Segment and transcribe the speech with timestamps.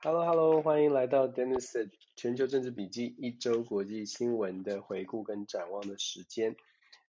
[0.00, 6.56] Hello，Hello，欢迎来到 Dennis 全球政治笔记一周国际新闻的回顾跟展望的时间。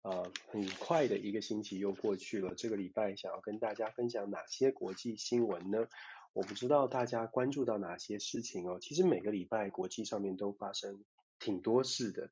[0.01, 2.53] 啊、呃，很快的一个星期又过去了。
[2.55, 5.87] 这个礼拜想要跟大家分享哪些国际新闻呢？
[6.33, 8.77] 我不知道大家关注到哪些事情哦。
[8.79, 11.03] 其实每个礼拜国际上面都发生
[11.39, 12.29] 挺多事的，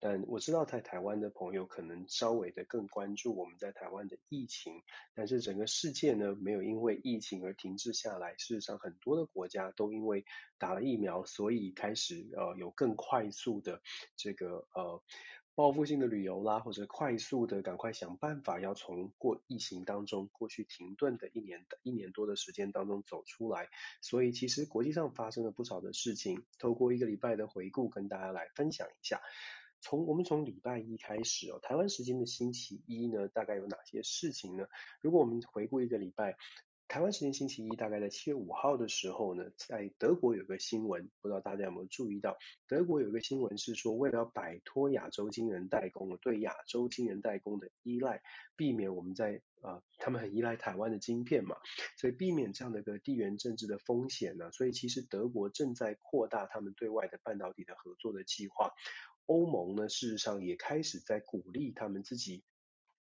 [0.00, 4.82] 但我知道在台湾的朋友可能稍微的更关注我们在台湾的疫情。
[5.14, 8.34] 但是整个世界呢，没有因为疫情而停滞下来。
[8.36, 10.24] 事实上，很多的国家都因为
[10.58, 13.80] 打了疫苗，所以开始呃有更快速的
[14.16, 15.02] 这个呃。
[15.56, 23.70] 报复性的旅游啦，或者快速的赶快想办法要从过疫情当中过去停顿的一年的一年多的时间当中走出来，
[24.02, 29.22] 所以其实国际上发生了不少的事情，透过一个礼拜的回顾跟大家来分享一下。
[29.80, 34.66] 从我们从礼拜一开始哦，台湾时间的星期一呢，大概有哪些事情呢？
[35.00, 36.36] 如果我们回顾一个礼拜。
[36.88, 42.38] 台湾时间星期一，大概在七月五号的时候呢，在德国有个新闻，不知道大家有没有注意到？
[42.68, 48.22] 德国有个新闻是说，为了要摆脱亚洲晶圆代工，对亚洲晶圆代工的依赖，
[48.54, 51.56] 避免我们在呃，他们很依赖台湾的晶片嘛，
[51.96, 58.70] 所以避免这样的一个地缘政治的风险呢，所以其实德国正在扩大他们对外的半导体的合作的计划。
[59.26, 62.42] 欧盟呢，事实上也开始在鼓励他们自己。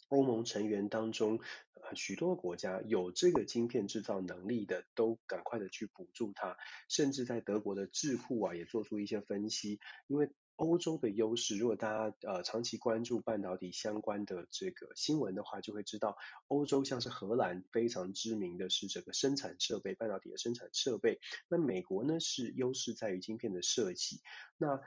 [0.09, 1.39] 欧盟成员当中，
[1.73, 6.55] 呃，许多国家有这个晶片制造能力的，都赶快的去补助它。
[6.87, 9.79] 甚至在德国的智库啊，也做出一些分析。
[10.05, 16.15] 因为欧洲的优势，如果大家呃长期关注半导体相关的这个新闻的话，就会知道，
[16.47, 21.19] 欧洲像是荷兰非常知名的是这个生产设备，半导体的生产设备。
[21.47, 24.21] 那美国呢，是优势在于晶片的设计。
[24.59, 24.79] 那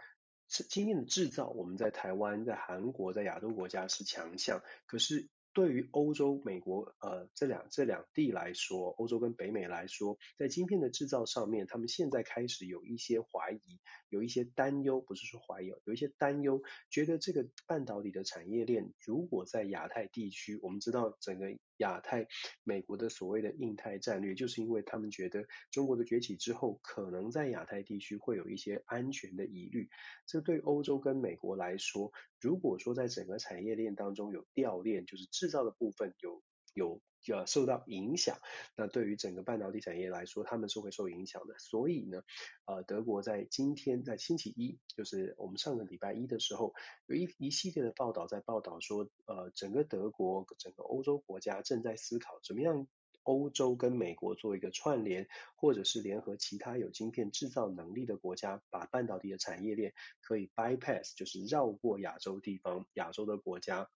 [0.48, 4.62] 是晶片的制造，我们在台湾、在韩国、在亚洲国家是强项。
[4.86, 21.46] 可是对于欧洲、美国呃这两这两地来说，欧洲跟北美来说，在晶片的制造上面，他们现在开始有一些怀疑，有一些担忧，不是说怀疑，有一些担忧，觉得这个半导体的产业链如果在亚太地区，我们知道整个。
[21.78, 22.26] 亚太，
[22.64, 29.88] 美国的所谓的印太战略，就是因为他们觉得中国的崛起之后，可能在亚太地区会有一些安全的疑虑。
[30.26, 36.42] 这对欧洲跟美国来说，如果说在整个产业链当中有掉链，就是制造的部分有
[36.74, 37.00] 有。
[37.26, 38.38] 就要受到影响，
[38.76, 41.56] 那对于整个半导体产业来说，他们是会受影响的。
[41.58, 42.22] 所以呢，
[42.66, 46.72] 呃，德国在今天在星期一，就是我们上个礼拜一的时候，
[47.06, 52.86] 有一一系列的报道在报道说，呃，整个德国、整个欧洲国家正在思考怎么样
[53.24, 55.26] 欧洲跟美国做一个串联，
[55.56, 63.90] 或者是联合其他有晶片制造能力的国家，把半导体的产业链可以 bypass，就是绕过亚洲地方、亚洲的国家。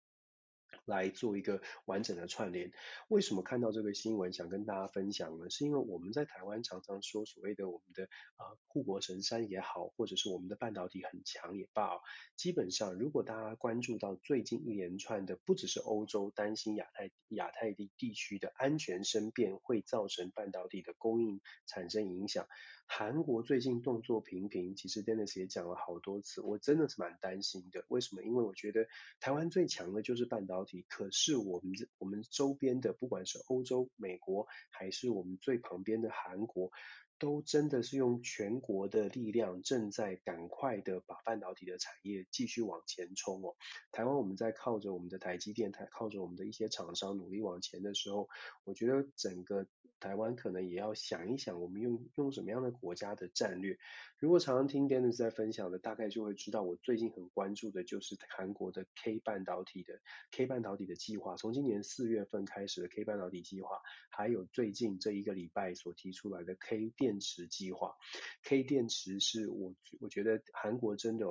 [0.84, 2.72] 来做一个完整的串联。
[3.08, 5.50] 为什么看到这个新闻想跟大家分享呢？
[5.50, 8.04] 是因为我们在台湾常常说所谓的我们的
[8.36, 12.00] 啊护国神山也好，或者是我们的半导体很强也罢，
[12.36, 22.46] 基本上如果大家关注到最近一连串的，不只是欧洲担心亚太亚太地地区的安全生变会造成半导体的供应产生影响。
[22.92, 27.84] 韩国最近动作频频，其实 Dennis 也讲了好多次，我真的是蛮担心的。
[27.86, 28.24] 为什么？
[28.24, 28.88] 因为我觉得
[29.20, 36.72] 台湾最强的就是半导体，可是我们我们周边的，不管是欧洲、美国，还是我们最旁边的韩国。
[37.20, 43.56] 都真的是用全国的力量，正在赶快的把半导体的产业继续往前冲哦。
[43.92, 48.30] 台湾我们在靠着我们的台积电，台靠着我们的一些厂商努力往前的时候，
[48.64, 49.66] 我觉得整个
[50.00, 53.78] 台湾可能也要想一想，我们用用什么样的国家的战略。
[54.18, 60.00] 如果常常听 Dennis 在分享的，大概就会知道，我最近很关注的就是韩国的 K 半导体的
[60.32, 63.80] K 半导体的计划，从今年四月份开始的 K 半导体计划，
[64.10, 67.20] 还有最近这一个礼拜所提出来的 K 电。
[67.20, 67.96] 池计划
[68.44, 71.26] ，K 电池是我我觉得韩国真的，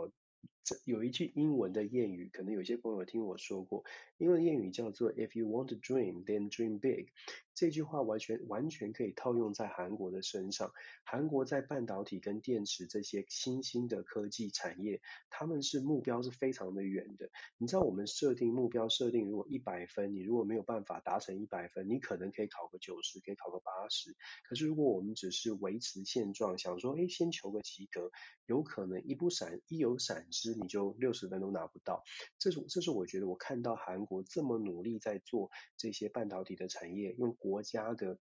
[0.86, 3.84] 有一句英文的谚语，可能有些朋友听我说过，
[4.18, 7.08] 英文谚语叫做 If you want to dream, then dream big。
[7.54, 10.72] 这句话完全完全可以套用在韩国的身上。
[11.04, 17.30] 韩国在半导体跟电池这些新兴的科技产业，他们是目标是非常的远的。
[17.58, 24.16] 你知道我们设定目标设定如果一百分，你如果没有办法达成一百分，你可能可以考个九十，可以考个八十。
[24.48, 28.10] 可是如果我们只是维持现状，想说诶先求个及格，
[28.46, 32.04] 有可能一不闪一有闪失，你就六十分都拿不到。
[32.38, 38.18] 这是这是我觉得我看到韩国这么努力在做这些半导体的产业，用国家的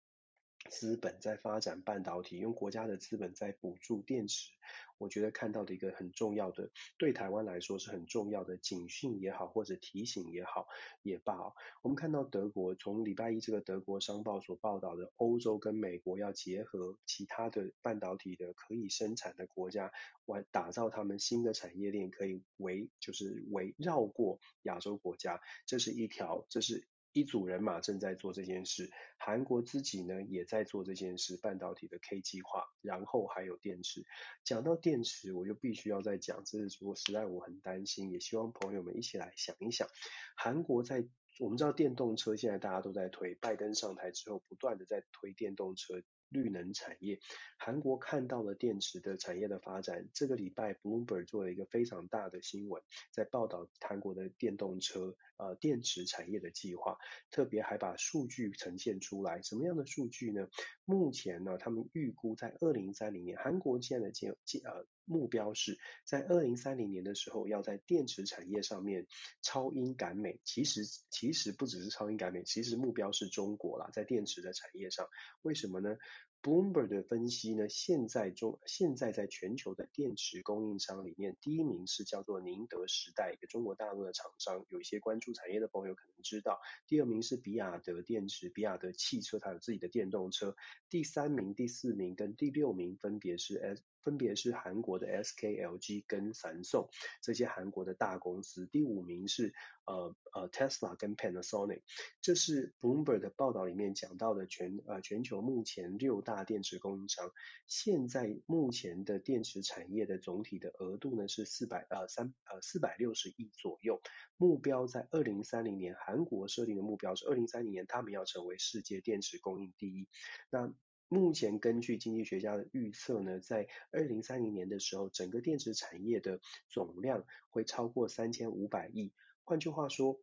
[0.71, 4.51] 资本在发展半导体，用国家的资本在补助电池，
[4.99, 10.67] 我觉得看到的一个很重要的，对台湾来说是很重要的警讯也好，或者提醒也好
[11.03, 11.53] 也罢。
[11.83, 19.93] 我们看到德国从礼拜一这个德国商报所报道的，欧洲跟美国要结合其他的半导体的可以生产的国家，
[20.27, 26.89] 来打造他们新的产业链，可以围就是围绕过亚洲国家，这是一条，这是。
[27.15, 34.05] 一组人马正在做这件事，韩国自己呢也在做这件事，半导体的 K 计划，然后还有电池。
[34.43, 39.89] 讲到电池，我就必须要再讲，这是我实在我很担心，也希望朋友们一起来想一想，
[40.37, 41.07] 韩国在
[41.39, 46.03] 我们知道电动车现在大家都在推，拜登上台之后不断的在推电动车。
[46.31, 47.21] 绿能产业，
[47.59, 50.09] 韩国看到了电池的产业的发展。
[50.13, 52.83] 这个礼拜，Bloomberg 做了一个非常大的新闻，
[53.13, 56.99] 在报道韩国的电动车呃电池产业的计划，
[57.31, 59.43] 特别还把数据呈现出来。
[59.43, 60.49] 什么样的数据呢？
[60.85, 64.31] 目前呢，他们预估在二零三零年，韩国现在的建
[64.65, 69.07] 呃目标是在二零三零年的时候，要在电池产业上面
[69.43, 70.41] 超英赶美。
[70.45, 75.09] 其实其实不只是超英赶美，其实目标是中国啦，在电池的产业上，
[75.43, 75.97] 为什么呢
[76.45, 86.61] ？Bloomberg 的分析呢，现在中现在在全球的电池供应商里面，第一名是叫做宁德时代，一个中国大陆的厂商，有一些关注产业的朋友可能知道。
[86.87, 90.55] 第二名是比亚迪电池，比亚迪汽车它有自己的电动车。
[90.91, 93.83] 第三名、第四名跟第六名分别是 S。
[94.05, 96.87] 分别是韩国的 SK、LG 跟三星
[97.23, 99.55] 这些韩国的大公司，第五名是
[99.87, 101.81] 呃呃 Tesla 跟 Panasonic，
[102.21, 107.33] 这是 Bloomberg 的报道里面讲到的全呃全球目前六大电池供应商，
[107.67, 114.03] 现在目前的电池产业的总体的额度呢是四百呃三呃四百六十亿左右，
[114.37, 120.09] 目标在二零三零年，韩国设定的目标是二零三零年他们要成为世界电池供应第一，
[120.51, 120.73] 那。
[121.09, 129.13] 目前根据经济学家的预测呢，在二零三零年的时候，整个电池产业的总量会超过三千五百亿。
[129.45, 130.21] 换句话说，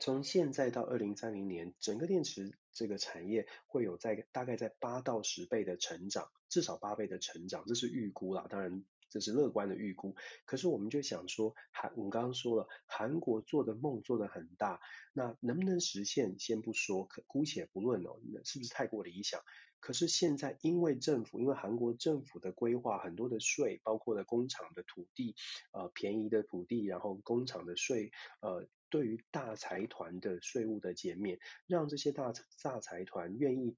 [0.00, 8.46] 从现在到二零三零年，整个电池这个产业会有在大概在八到十倍的成长，至少八倍的成长，这是预估啦。
[8.50, 10.16] 当然，这是乐观的预估。
[10.46, 14.80] 可是我们就想说，韩我们刚刚说了，韩国做的梦做得很大，
[15.12, 19.42] 那能不能实现先不说，可姑且不论哦，那是不是太过理想？
[19.78, 25.34] 可是现在，因为政府，因为韩国政府的规划，很多的税，包括了工厂的土地，
[25.72, 32.32] 呃，便宜的土地，然后工厂的税，呃，对于大财团的税务的减免，让这些大
[32.62, 33.76] 大财团愿意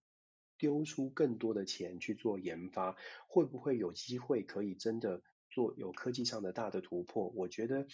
[0.64, 2.96] 丢出更多的钱去做研发，
[3.28, 5.20] 会不会有机会可以真的
[5.50, 7.28] 做有科技上的大的突破？
[7.37, 7.87] 我觉得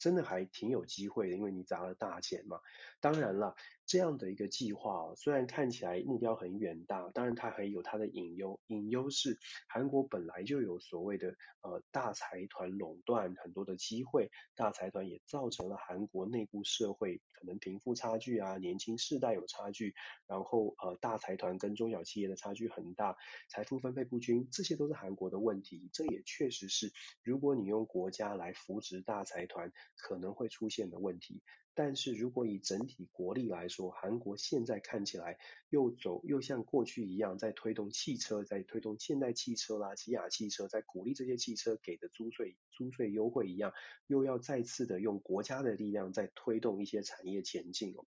[0.00, 2.58] 真的还挺有机会的，因为你砸了大钱嘛。
[3.00, 3.54] 当然了。
[3.88, 8.60] 这样的一个计划，虽然看起来目标很远大，当然它还有它的隐忧。
[8.66, 19.94] 隐忧是韩国本来就有所谓的呃大财团垄断很多的机会，大财团也造成了韩国内部社会可能贫富差距啊，年轻世代有差距，
[20.26, 23.16] 然后呃大财团跟中小企业的差距很大，
[23.48, 25.88] 财富分配不均，这些都是韩国的问题。
[25.94, 26.92] 这也确实是
[27.24, 31.40] 如果你用国家来扶植大财团可能会出现的问题。
[31.80, 35.38] 但是如果以整体国力来说，韩国现在看起来
[35.70, 43.72] 又走又像过去一样，在推动汽车，在推动现代汽车啦、起亚汽车，在鼓励这些汽车给的租税租税优惠一样，
[44.08, 48.04] 又要再次的用国家的力量在推动一些产业前进哦。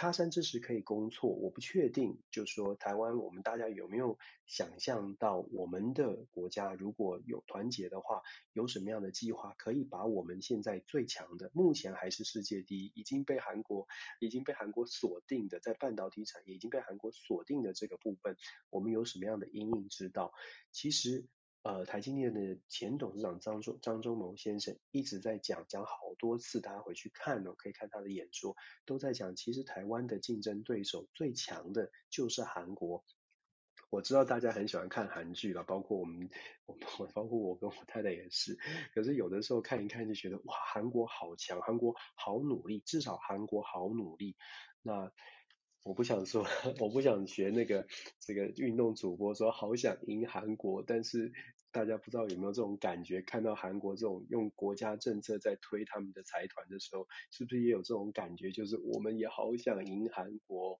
[0.00, 13.88] 他山之石可以攻错，我不确定，就是说台湾，我们大家有没有想象到，我们的国家如果有团结的话，有什么样的计划可以把我们现在最强的，目前还是世界第一，已经被韩国
[14.20, 18.36] 已经被韩国锁定的，在半导体产业已经被韩国锁定的这个部分，
[18.70, 20.32] 我们有什么样的因应之道？
[20.70, 21.26] 其实。
[21.62, 33.04] 呃，台积电的前董事长张忠张忠谋先生一直在讲，讲好多次，大家回去看哦，可以看他的演说，都在讲，其实台湾的竞争对手最强的就是韩国。
[33.90, 36.30] 我知道大家很喜欢看韩剧了，包括我们，
[36.66, 38.56] 我包括我跟我太太也是。
[38.94, 44.36] 可是有的时候看一看就觉得，哇，韩国好强，韩国好努力，至少韩国好努力。
[44.82, 45.12] 那。
[45.88, 46.44] 我不想说，
[46.80, 47.86] 我不想学那个
[48.20, 51.32] 这个运动主播说好想赢韩国，但是
[51.72, 53.22] 大家不知道有没有这种感觉？
[53.22, 58.50] 看到韩国这种用国家政策在推他们的财团的时候，是不是也有这种感觉？
[58.52, 60.78] 就是我们也好想赢韩国。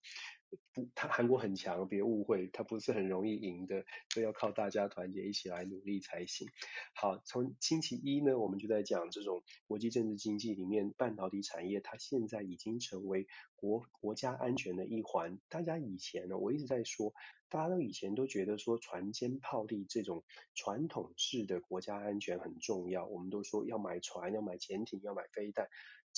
[0.73, 6.49] 不，他韩国很强，别误会，他不是很容易赢的，所以要靠大家团结一起来努力才行。
[6.95, 13.27] 好，从星期一呢，我们就在讲这种国际政治经济里面，半导体产业它现在已经成为
[13.57, 15.39] 国国家安全的一环。
[15.49, 17.13] 大家以前呢，我一直在说，
[17.49, 20.25] 大家都以前都觉得说船坚炮利这种
[20.55, 25.69] 传统式的国家安全很重要，我们都说要买船，要买潜艇，要买飞弹。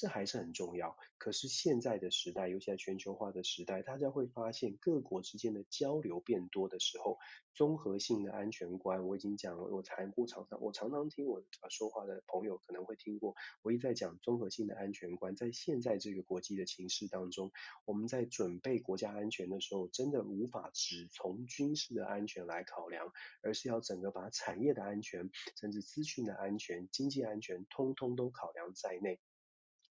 [0.00, 7.18] 这还是很重要，可是现在的时代，尤其在全球化的时代，大家会发现各国之间的交流变多的时候，
[7.54, 17.52] 综合性的安全观，我已经讲了，我谈过常常，我常常听我说话的朋友可能会听过，我一在讲综合性的安全观，在现在这个国际的情势当中，
[17.84, 25.28] 我们在准备国家安全的时候，真的无法只从军事的安全来考量，而是要整个把产业的安全，
[25.60, 29.20] 甚至资讯的安全、经济安全，通通都考量在内。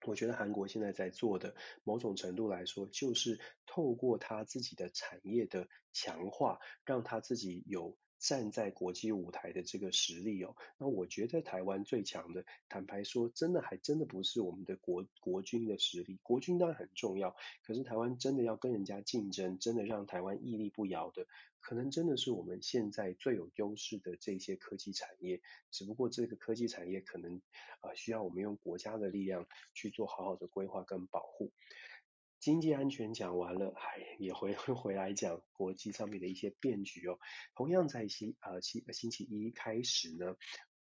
[0.06, 10.56] 我觉得韩国现在在做的，某种程度来说，就是透过他自己的产业的强化，让他自己有站在国际舞台的这个实力哦。
[10.78, 21.26] 那我觉得台湾最强的，坦白说，真的还真的不是我们的国国军的实力，国军当然很重要，可是台湾真的要跟人家竞争，真的让台湾屹立不摇的。
[21.62, 27.42] 可能真的是我们现在最有优势的这些科技产业，只不过这个科技产业可能
[27.82, 31.52] 啊、需要我们用国家的力量去做好好的规划跟保护。
[32.40, 37.20] 经济安全讲完了，还也回 回来讲国际上面的一些变局哦。
[37.56, 40.36] 同样在星啊星星期一开始呢，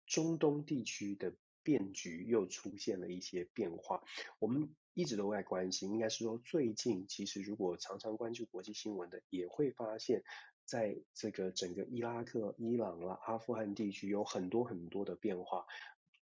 [0.07, 4.03] 中东地区的变局又出现了一些变化，
[4.39, 4.75] 我们。
[4.99, 10.23] 一直都在关心，应该是说最近，其实如果常常关注国际新闻的，也会发现，
[10.65, 15.67] 在这个整个伊拉克、伊朗啦、阿富汗地区有很多很多的变化，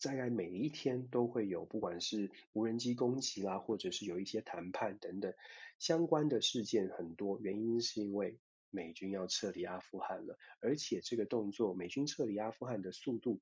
[0.02, 5.34] 大概每一天都会有，不管是无人机攻击啦，或者是有一些谈判等等
[5.78, 8.38] 相关的事件很多，原因是因为
[8.70, 13.40] 美军要撤离阿富汗了，而且这个动作，美军撤离阿富汗的速度。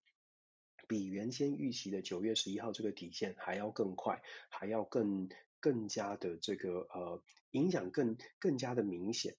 [0.87, 5.29] 比原先预期的九月十一号这个底线还要更快，还要更
[5.61, 9.37] 更加的这个呃影响更更加的明显。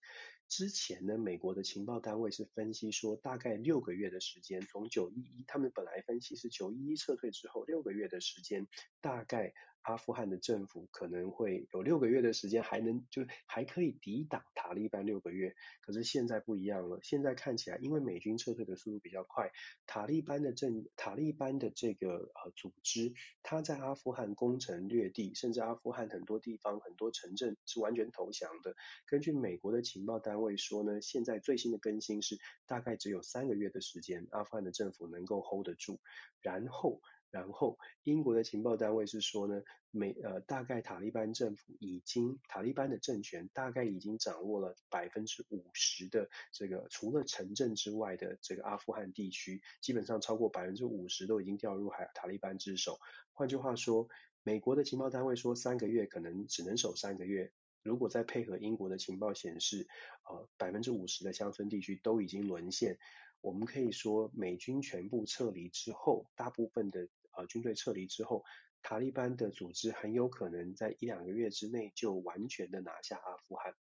[0.50, 8.68] 之前呢，美国的情报单位是分析说，大概六个月的时间，从九一一，他们本来分析是九一一撤退之后六个月的时间，
[9.00, 9.54] 大概。
[9.82, 15.56] 阿富汗的政府可能会有六个月的时间，还能就还可以抵挡塔利班六个月。
[15.82, 19.52] 可是现在不一样了，现在看起来，因为美军撤退的速度比较快，
[19.88, 28.76] 塔利班的政塔利班的这个呃组织，他在阿富汗攻城略地，甚至阿富汗很多地方很多城镇是完全投降的。
[29.08, 36.00] 根据美国的情报单位说呢，现在最新的更新是大概只有三个月的时间，阿富汗的政府能够 hold 得住，
[36.42, 37.02] 然后。
[37.32, 52.98] 然后，英国的情报单位是说呢，美呃大概塔利班政府已经塔利班的政权大概已经掌握了百分之五十的这个除了城镇之外的这个阿富汗地区，基本上超过百分之五十都已经掉入海塔利班之手。
[53.32, 54.10] 换句话说，
[54.42, 57.52] 美国的情报单位说三个月可能只能守三个月，
[57.84, 59.88] 如果再配合英国的情报显示，
[60.24, 62.98] 呃百分之五十的乡村地区都已经沦陷，
[63.42, 67.08] 我们可以说美军全部撤离之后，大部分的。
[67.46, 68.44] 军队撤离之后，
[68.82, 73.74] 塔利班的组织很有可能在一两个月之内就完全的拿下阿富汗。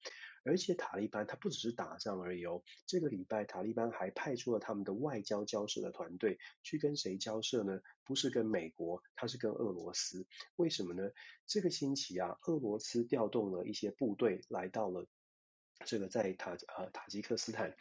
[0.44, 7.80] 而且塔利班他不只是打仗而已哦，这个礼拜塔利班还派出了他们的外交交涉的团队去跟谁交涉呢？
[8.04, 10.26] 不是跟美国，他是跟俄罗斯。
[10.56, 11.10] 为什么呢？
[11.46, 15.06] 这个星期啊，俄罗斯调动了一些部队来到了
[15.84, 17.76] 这个在塔呃塔吉克斯坦。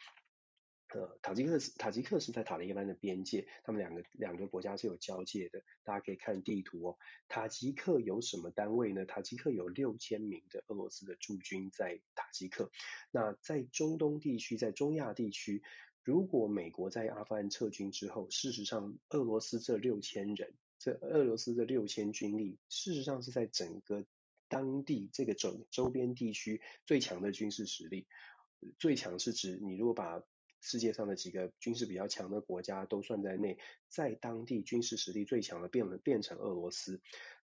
[0.97, 5.61] 呃，塔吉克斯塔吉克是在塔利班的边界，他们两个两个国家是有交界的。
[5.83, 6.97] 大家可以看地图哦。
[7.27, 9.05] 塔吉克有什么单位呢？
[9.05, 12.71] 塔吉克有六千名的俄罗斯的驻军在塔吉克。
[13.11, 15.61] 那在中东地区，在中亚地区，
[16.03, 24.03] 如果美国在阿富汗撤军之后，事实上，俄罗斯这六千人，这俄罗斯的六千军力，事实上是在整个
[24.47, 28.07] 当地这个周周边地区最强的军事实力。
[28.79, 30.23] 最强是指你如果把
[30.61, 33.57] 世界上的几个军事比较强的国家都算在内，
[33.89, 37.01] 在当地军事实力最强的变了变成俄罗斯，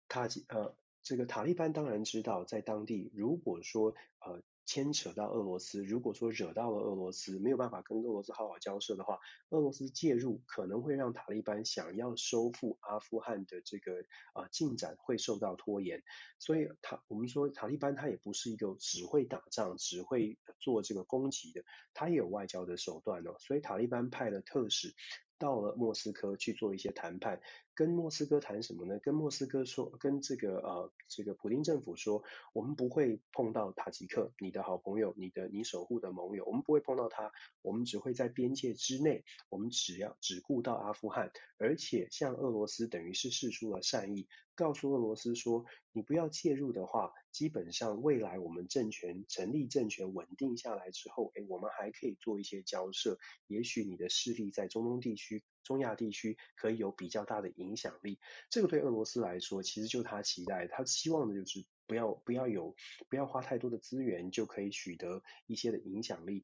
[0.07, 4.41] 塔吉呃这个塔利班当然知道，在当地如果说呃。
[4.71, 16.01] 牵扯到俄罗斯，如果说惹到了俄罗斯，没有办法跟俄罗斯好好交涉的话，俄罗斯介入可能会让塔利班想要收复阿富汗的这个啊、进展会受到拖延。
[16.39, 23.35] 所以塔我们说塔利班他也不是一个只会打仗、只会做这个攻击的，他也有外交的手段哦。
[23.39, 24.95] 所以塔利班派了特使
[25.37, 27.41] 到了莫斯科去做一些谈判。
[27.73, 28.99] 跟莫斯科谈什么呢？
[28.99, 32.23] 跟莫斯科说，跟这个呃这个普丁政府说，
[32.53, 55.43] 我们不会碰到塔吉克，你的好朋友，你的你守护的盟友，我们不会碰到他，我们只会在边界之内，我们只要只顾到阿富汗，而且向俄罗斯等于是示出了善意，告诉俄罗斯说，你不要介入的话，基本上未来我们政权成立，政权稳定下来之后，诶，我们还可以做一些交涉，也许你的势力在中东地区。
[55.63, 62.75] 中亚地区可以有比较大的影响力，这个对俄罗斯来说，其实就他期待，他希望的就是不要不要有
[63.09, 66.43] 不要花太多的资源，就可以取得一些的影响力。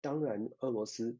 [0.00, 1.18] 当然，俄罗斯。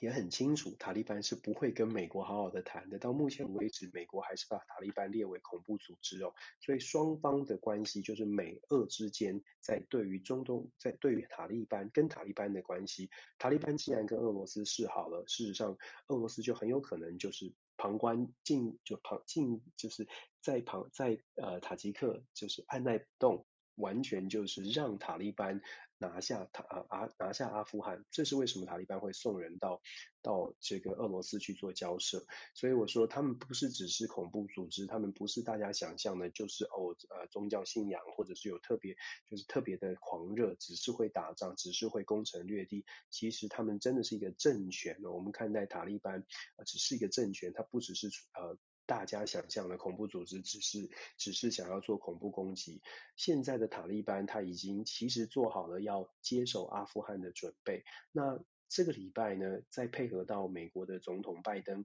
[0.00, 2.98] 也很清楚，塔利班是不会跟美国好好的谈的。
[2.98, 6.32] 到目前为止，美国还是把塔利班列为恐怖组织哦。
[6.60, 15.76] 所以双方的关系就是美俄之间在对于中东，在对于塔利班跟塔利班的关系，塔利班既然跟俄罗斯示好了，事实上
[16.06, 20.06] 俄罗斯就很有可能就是旁观进就旁进就是
[20.40, 25.60] 在旁在呃塔吉克就是按捺不动，完全就是让塔利班。
[25.98, 29.82] 拿下塔啊啊拿下阿富汗，这是为什么塔利班会送人到
[30.22, 32.24] 到这个俄罗斯去做交涉？
[32.54, 38.96] 所以我说他们不是只是恐怖组织，他们不是大家想象的，就是哦呃宗教信仰或者是有特别
[39.28, 42.84] 就是特别的狂热，只是会打仗，只是会攻城略地。
[43.10, 44.98] 其实他们真的是一个政权。
[45.02, 46.24] 我们看待塔利班，
[46.64, 48.56] 只是一个政权，它不只是呃。
[48.88, 52.80] 大家想象的恐怖组织只是只是想要做恐怖攻击。
[53.16, 57.84] 现在的塔利班他已经其实做好了要接手阿富汗的准备。
[58.12, 61.84] 那这个礼拜呢，再配合到美国的总统拜登。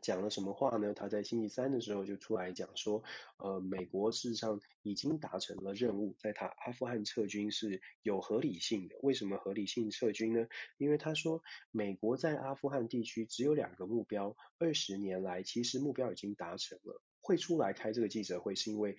[0.00, 0.94] 讲了什么话呢？
[0.94, 3.02] 他在星期三的时候就出来讲说，
[3.38, 8.96] 呃，美国事实上已经达成了任务，在他阿富汗撤军是有合理性的。
[9.02, 10.46] 为什么合理性撤军呢？
[10.76, 17.02] 因为他说，美国在阿富汗地区只有两个目标，二十年来其实目标已经达成了。
[17.20, 18.96] 会出来开这个记者会，是因为。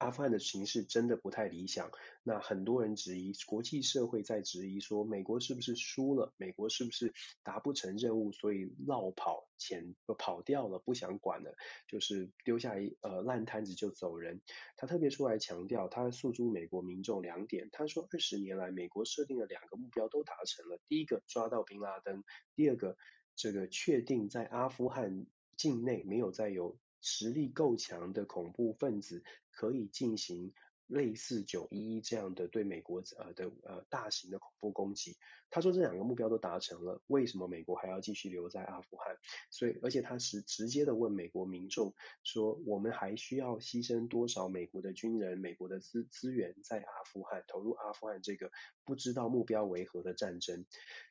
[0.00, 1.90] 阿富汗的形势真的不太理想，
[2.22, 6.32] 那很多人质疑，国际社会在质疑说，美国是不是输了？
[6.38, 11.54] 美国是不是达不成任务，所以落跑前跑掉了，不想管了，
[11.86, 14.40] 就是丢下一呃烂摊子就走人。
[14.74, 22.24] 他特别出来强调，他诉诸美国民众两点，他说二十年来，美国设定的两个目标都达成了，第一个抓到宾拉登，
[22.56, 22.96] 第二个
[23.36, 25.26] 这个确定在阿富汗
[25.58, 26.78] 境内没有再有。
[27.02, 29.24] 实力够强的恐怖分子
[29.60, 30.54] 可以进行
[30.86, 35.18] 类似九一一这样的对美国呃的呃大型的恐怖攻击。
[35.50, 39.14] 他说这两个目标都达成了，为什么美国还要继续留在阿富汗？
[39.50, 41.92] 所以而且他是直接的问美国民众
[42.22, 48.50] 说，我们还需要牺牲多少美国的军人、美国的资资源在阿富汗投入阿富汗这个
[48.86, 50.64] 不知道目标为何的战争？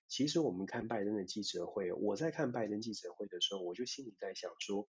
[0.08, 4.90] 其实我们看拜登的记者会，我在看拜登记者会的时候，我就心里在想说。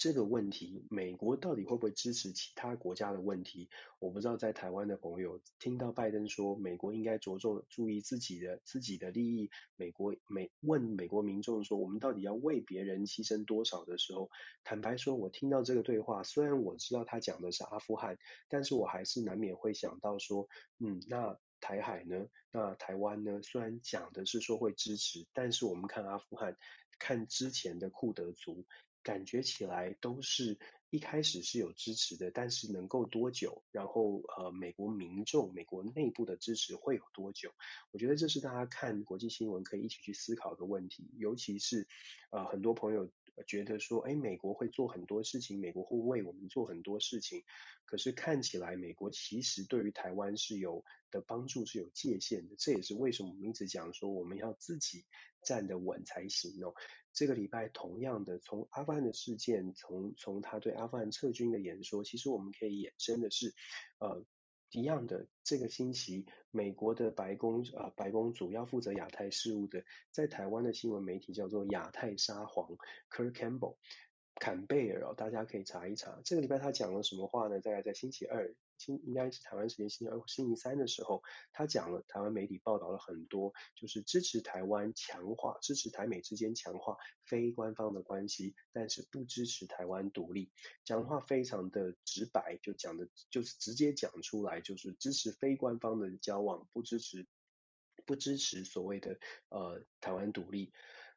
[0.00, 3.68] 这个问题，美国到底会不会支持其他国家的问题？
[3.98, 14.30] 我不知道，在台湾的朋友听到拜登说美国应该着重注意自己的自己的利益，美国美问美国民众说我们到底要为别人牺牲多少的时候，
[14.64, 18.16] 坦白说，我听到这个对话，虽然我知道他讲的是阿富汗，
[18.48, 22.26] 但是我还是难免会想到说，嗯，那台海呢？
[22.52, 23.42] 那台湾呢？
[23.42, 26.56] 虽然讲的是说会支持，但是我们看阿富汗，
[26.98, 28.64] 看之前的库德族。
[29.02, 30.58] 感觉起来都是
[30.90, 33.62] 一开始是有支持的，但是能够多久？
[33.70, 37.52] 然后呃，美国民众、美国内部的支持会有多久？
[37.92, 41.10] 我觉得这是大家看国际新闻可以一起去思考的问题。
[41.16, 41.86] 尤其是
[42.30, 43.10] 呃，很多朋友
[43.46, 47.44] 觉得说，哎，美国会做很多事情，美国会为我们做很多事情。
[47.84, 52.54] 可是看起来，美国其实对于台湾是有的帮助，是有界限的。
[52.56, 55.04] 这也是为什么我们一直讲说，我们要自己
[55.42, 56.74] 站得稳才行哦。
[57.12, 63.54] 这个礼拜同样的，从阿富汗的事件，从从他对阿富汗撤军的演说，其实我们可以衍生的是，
[63.98, 64.24] 呃，
[64.70, 65.26] 一样的。
[65.42, 72.76] 这个星期，美国的白宫啊、白宫主要负责亚太事务的，在台湾的新闻媒体叫做亚太沙皇
[73.10, 73.76] Kurt Campbell
[74.36, 76.20] 坎贝尔哦，大家可以查一查。
[76.24, 77.60] 这个礼拜他讲了什么话呢？
[77.60, 78.54] 大概在星期二。
[78.88, 90.50] 应该是台湾时间星期二、星期三的时候，他讲了台湾媒体报道了很多，就是支持台湾强化、支持台美之间强化非官方的关系，但是不支持台湾独立。
[90.84, 97.26] 讲话非常的直白，就讲的就是直接讲出来，就是支持非官方的交往，不支持
[98.06, 100.72] 不支持所谓的呃台湾独立。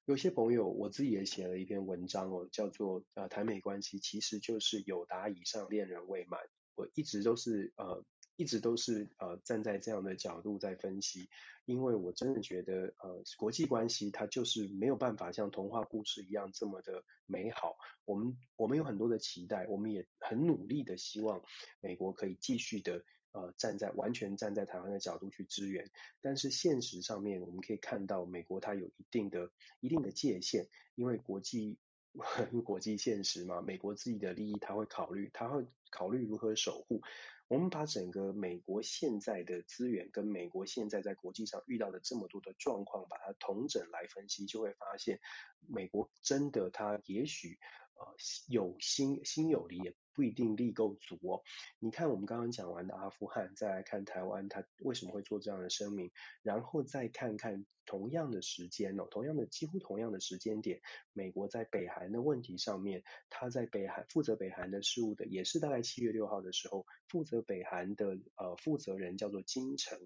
[0.06, 6.42] 有些朋友，我自己也写了一篇文章哦，叫做呃台美关系其实就是友达以上恋人未满。
[6.76, 8.04] 我一直都是呃
[8.36, 11.30] 一直都是呃站在这样的角度在分析，
[11.66, 17.78] 因为我真的觉得呃国际关系它就是没有办法像童话故事一样这么的美好。
[18.06, 21.44] 我们我们有很多的期待，我们也很努力的希望
[21.80, 31.78] 美国可以继续的呃站在完全站在台湾的角度去支援，但是现实上面我们可以看到美国它有一定的一定的界限，因为国际
[32.64, 37.02] 国际现实嘛，美国自己的利益他会考虑，他会考虑如何守护。
[37.50, 45.20] 我们把整个美国现在的资源跟美国现在在国际上遇到的这么多的状况，把它同整来分析，就会发现，
[45.68, 47.60] 美国真的它也许
[48.04, 48.16] 呃
[48.48, 51.44] 有心心有力，也不一定力够足哦。
[51.80, 56.12] 你看我们刚刚讲完的阿富汗，再来看台湾，它为什么会做这样的声明？
[56.42, 60.82] 然后再看看同样的时间哦，同样的几乎同样的时间点，
[61.14, 67.44] 美国在北韩的问题上面，他在北韩负责北韩的事务的，也是大概七月六号的时候负责。
[67.46, 70.00] 北韩的呃负责人叫做金城，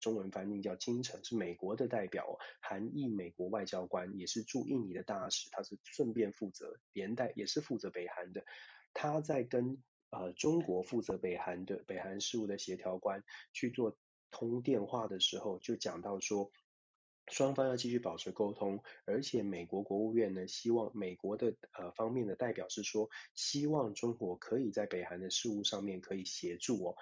[0.00, 8.44] 中文翻译叫金城，是美国的代表，韩裔美国外交官，也是驻印尼的大使，他是顺便负责连带也是负责北韩的。
[8.92, 13.96] 他在跟呃中国负责北韩的北韩事务的协调官去做
[14.30, 16.50] 通电话的时候，就讲到说，
[17.28, 26.96] 双方要继续保持沟通，而且美国国务院呢，希望美国的呃方面的代表是说，希望中国可以在北韩的事务上面可以协助哦。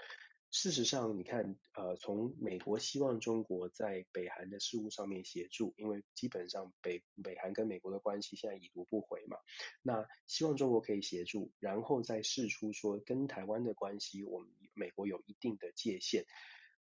[0.52, 9.38] 事实上，你看，呃，从美国希望中国在北韩的事务上面协助，因为基本上北北韩跟美国的关系现在已读不回嘛，
[9.82, 16.26] 那希望中国可以协助，然后再试出说跟台湾的关系，我们美国有一定的界限，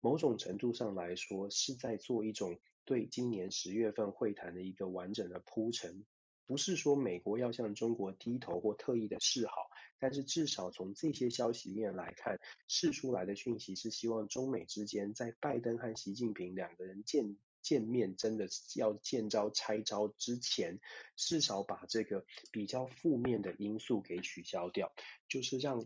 [0.02, 2.60] 某种程度上来说是在做一种。
[2.84, 6.04] 对今年十月份会谈的一个完整的铺陈，
[6.48, 9.54] 不是说美国要向中国低头或特意的示好，
[10.02, 20.80] 但是至少从这些消息面来看，释出来的讯息是希望中美之间在拜登和习近平两个人见见面，真的要见招拆招之前，
[21.16, 24.92] 至少把这个比较负面的因素给取消掉，
[25.30, 25.86] 就是让。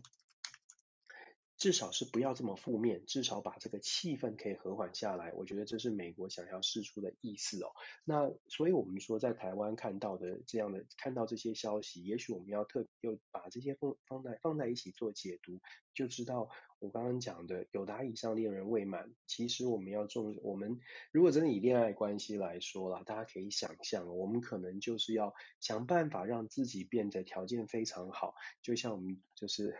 [1.58, 5.32] 至少是不要这么负面，至少把这个气氛可以和缓下来。
[5.32, 7.70] 我觉得这是美国想要释出的意思哦。
[8.04, 15.60] 那所以我们说，在台湾看到的这样的看到这些消息，也许我们要特又把这些放放在放在一起做解读，
[15.94, 19.14] 就知道我刚刚讲的友达以上恋人未满。
[19.26, 20.78] 其实我们要重，我们
[21.10, 29.74] 如果真的以恋爱关系来说啦，大家可以想象，我们可能就是要想办法让自己变得条件非常好，就像我们就是。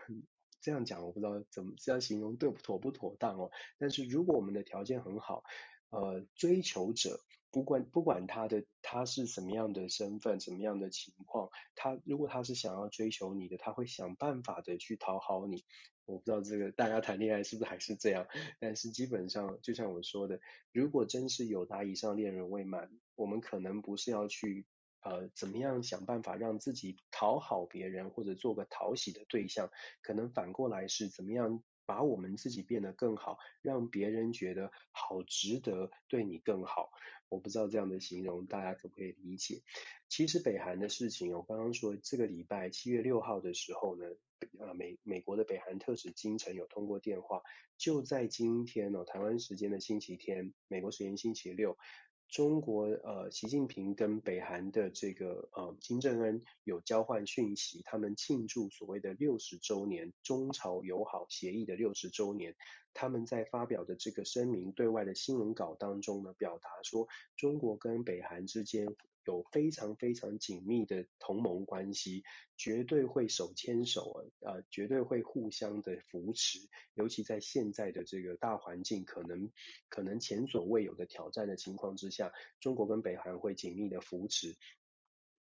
[0.61, 3.51] 这样讲我不知道怎么这样形容对不妥不妥当哦。
[3.77, 5.43] 但是如果我们的条件很好，
[5.89, 7.19] 呃，追求者
[7.51, 15.63] 不管不管他的他是什么样的身份，什么样的情况，他如果他是想要追求你的，他会想办法的去讨好你。
[16.05, 18.27] 我不知道这个大家谈恋爱是不是还是这样，
[18.59, 20.39] 但是基本上就像我说的，
[20.71, 24.65] 如果真是有达以上恋人未满，我们可能不是要去。
[25.07, 29.71] 呃，怎么样想办法让自己讨好别人，或者做个讨喜的对象？
[30.01, 36.91] 可能反过来是怎么样把我们自己变得更好，让别人觉得好值得对你更好。
[37.29, 39.61] 我不知道这样的形容大家可不可以理解？
[40.09, 44.05] 其实北韩的事情，我刚刚说这个礼拜七月六号的时候呢，
[44.59, 47.43] 呃，美美国的北韩特使金城有通过电话，
[47.77, 51.77] 就在今天哦，台湾时间的星期天，美国时间星期六。
[52.29, 62.55] 中国呃，习近平跟北韩的这个呃金正恩有交换讯息，他们庆祝所谓的六十周年中朝友好协议的六十周年。
[62.93, 68.87] 他们在发表的这个声明对外的新闻稿当中呢，表达说中国跟北韩之间
[69.27, 72.23] 有非常非常紧密的同盟关系，
[72.55, 76.59] 绝对会手牵手啊，呃，绝对会互相的扶持，
[76.93, 79.51] 尤其在现在的这个大环境可能
[79.89, 84.55] 可能前所未有的挑战的情况之下，中国跟北韩会紧密的扶持，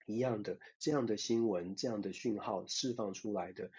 [0.05, 3.69] 一样的这样的新闻，这样的讯号释放出来的。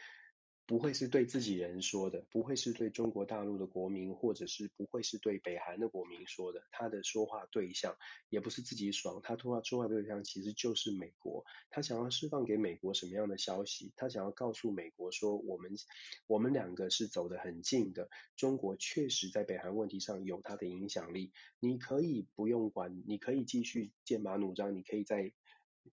[0.66, 6.62] 不会是对自己人说的，不会是对中国大陆的国民，或者是不会是对北韩的国民说的。
[6.70, 7.96] 他的说话对象
[8.30, 11.44] 也不是自己爽，他说话说话对象其实就是美国。
[11.68, 13.92] 他想要释放给美国什么样的消息？
[13.94, 15.72] 他想要告诉美国说，我们
[16.26, 18.08] 我们两个是走得很近的。
[18.34, 21.32] 中国确实在北韩问题上有他的影响力。
[21.60, 25.32] 你可以不用管，你可以继续剑拔弩张，你可以在。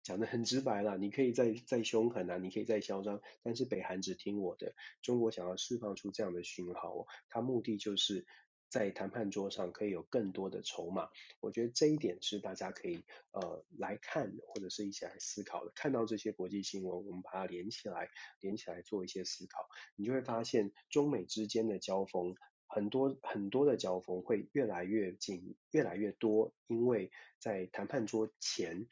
[0.02, 4.74] 讲得很直白了，你可以再再凶狠啊，你可以再嚣张，但是北韩只听我的。
[5.02, 8.26] 中国想要释放出这样的讯号，它目的就是
[8.68, 11.08] 在谈判桌上可以有更多的筹码。
[11.40, 15.72] 我觉得这一点是大家可以呃来看或者是一起来思考的。
[15.74, 18.08] 看到这些国际新闻，我们把它连起来，
[18.40, 22.34] 连起来做一些思考，你就会发现中美之间的交锋。
[22.68, 28.88] 很多很多的交锋会越来越紧，越来越多，因为在谈判桌前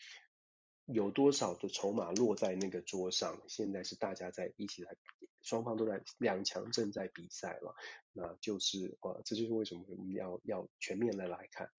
[0.87, 4.97] 有多少的筹码落在那个桌上，现在是大家在一起来，
[5.43, 7.75] 双方都在两强正在比赛了，
[8.13, 11.71] 那就是呃，这就是为什么我们要要全面的来看。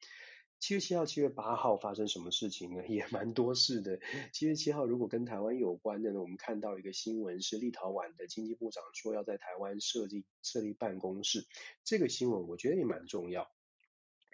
[0.58, 2.84] 七月七号、七月八号发生什么事情呢？
[2.90, 4.00] 也蛮多事的。
[4.34, 11.46] 七月七号，如果跟台湾有关的呢，我们看到一个新闻是立陶宛的经济部长说要在台湾设立设立办公室，
[11.84, 13.52] 这个新闻我觉得也蛮重要。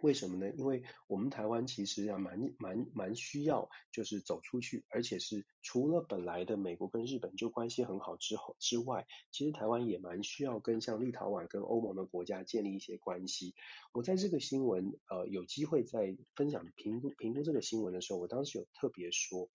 [0.01, 0.51] 为什么呢？
[0.57, 13.55] 因为我们台湾其实啊蛮蛮蛮需要，就是走出去，而且是除了本来的美国跟日本就关系很好之后之外，其实台湾也蛮需要跟像立陶宛跟欧盟的国家建立一些关系。
[13.93, 19.49] 我在这个新闻呃有机会在分享评估评估这个新闻的时候，我当时有特别说。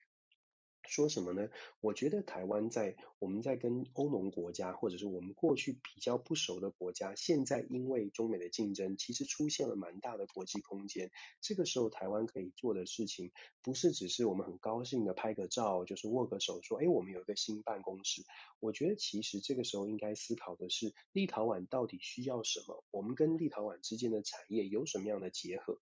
[0.88, 1.48] 说什么呢？
[1.80, 11.10] 我觉得台湾在我们在跟欧盟国家，或者是我们过去比较不熟的国家，现在因为中美的竞争，其实出现了蛮大的国际空间。
[11.40, 18.22] 这个时候，台湾可以做的事情，不是只是我们很高兴的拍个照，就是握个手，说，哎，我们有一个新办公室。
[18.60, 22.84] 我觉得其实这个时候应该思考的是，立陶宛到底需要什么？
[22.90, 25.78] 我们跟立陶宛之间的产业有什么样的结合？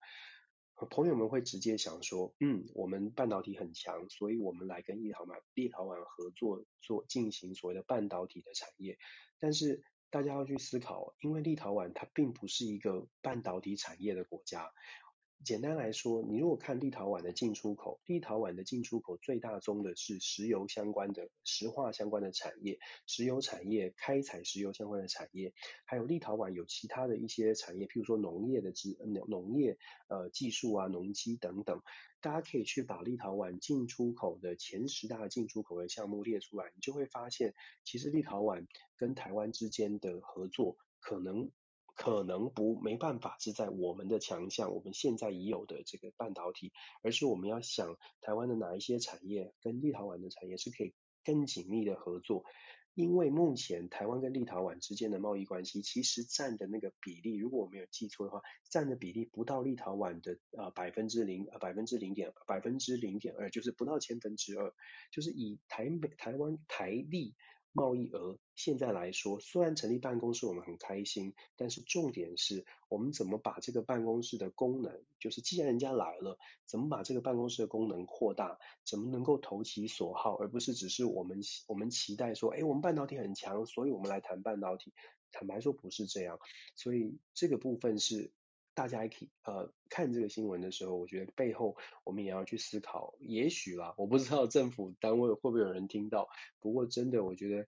[0.91, 8.99] 朋友们会直接想说，嗯，我们半导体很强，所以我们来跟立陶宛、立陶宛合作做进行所谓的半导体的产业。
[9.39, 14.73] 但是大家要去思考，因为立陶宛它并不是一个半导体产业的国家。
[15.42, 25.53] 简单来说，你如果看立陶宛的进出口，立陶宛的进出口最大宗的是石油相关的、石化相关的产业，石油产业、开采石油相关的产业，
[25.85, 29.77] 还有立陶宛有其他的一些产业，譬如说农业的技农农业
[30.09, 31.83] 呃技术啊、农机等等，
[32.23, 38.66] 大家可以去把立陶宛进出口的前十大进出口的项目列出来，你就会发现，其实立陶宛
[38.97, 41.51] 跟台湾之间的合作可能。
[41.95, 50.93] 可能不没办法是在我们的强项，我们现在已有的这个半导体，而是我们要想台湾的哪一些产业跟立陶宛的产业是可以
[51.25, 52.45] 更紧密的合作，
[52.95, 64.75] 因为目前台湾跟立陶宛之间的贸易关系其实占的那个比例，如果我没有记错的话，占的比例不到立陶宛的呃百分之零呃百分之零点百分之零点二，就是不到千分之二，
[65.13, 67.35] 就是以台美台湾台立。
[67.77, 84.95] 贸易额现在来说，虽然成立办公室我们很开心，但是重点是我们怎么把这个办公室的功能，就是既然人家来了，怎么把这个办公室的功能扩大，怎么能够投其所好，而不是只是我们我们期待说，哎，我们半导体很强，所以我们来谈半导体。
[85.33, 86.39] 坦白说不是这样，
[86.77, 88.33] 所以这个部分是。
[88.75, 96.29] 大家可以呃看这个新闻的时候，我觉得背后我们也要去思考，也许啦，我不知道政府单位会不会有人听到，
[96.61, 97.67] 不过真的我觉得。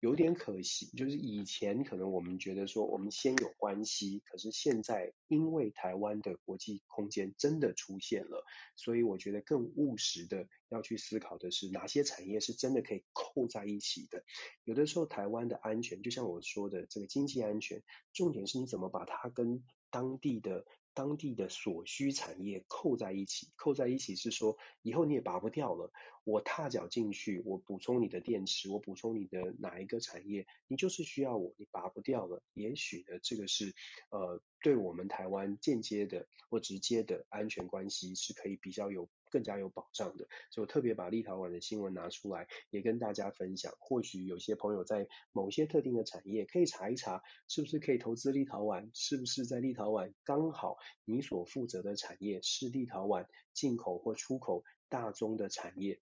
[0.00, 8.44] 有点可惜，就是以前可能我们觉得说我们先有关系，可是现在因为台湾的国际空间真的出现了，
[8.76, 14.22] 所以我觉得更务实的要去思考的是哪些产业是真的可以扣在一起的。
[14.64, 19.64] 有的时候台湾的安全，就像我说的这个经济安全，重点是你怎么把它跟
[19.96, 20.66] 当地的。
[20.96, 25.92] 当地的所需产业扣在一起，扣在一起是说以后你也拔不掉了。
[26.24, 32.42] 我踏脚进去，我补充你的电池，我补充你的哪一个产业，你就是需要我，你拔不掉了。
[32.54, 33.74] 也许呢，这个是
[34.10, 39.06] 呃，对我们台湾间接的或直接的安全关系是可以比较有。
[39.36, 43.74] 更加有保障的，所以我特别把立陶宛的新闻拿出来，也跟大家分享。
[43.78, 48.88] 或许有些朋友在某些特定的产业可以查一查，是不是可以投资立陶宛？
[48.94, 56.00] 是不是在立陶宛刚好你所负责的产业是立陶宛进口或出口大宗的产业？